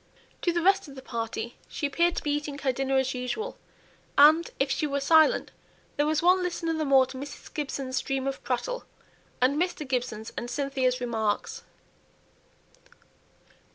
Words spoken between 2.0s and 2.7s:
to be eating